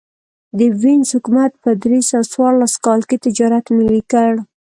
[0.57, 4.31] د وینز حکومت په درې سوه څوارلس کال کې تجارت ملي کړ